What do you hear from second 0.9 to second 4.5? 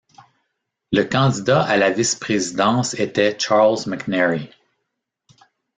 Le candidat à la vice-présidence était Charles McNary.